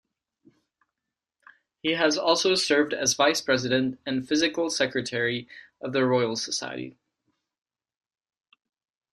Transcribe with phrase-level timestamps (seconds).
[1.83, 5.47] He has also served as Vice-President and Physical Secretary
[5.79, 6.97] of the Royal Society.